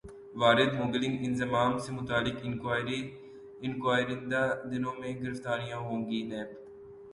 واردموبی 0.41 0.97
link 1.01 1.19
انضمام 1.27 1.73
سے 1.83 1.89
متعلق 1.97 2.37
انکوائری 2.47 2.99
ئندہ 4.13 4.43
دنوں 4.71 4.95
میں 5.01 5.11
گرفتاریاں 5.23 5.79
ہوں 5.87 5.99
گی 6.07 6.19
نیب 6.29 6.49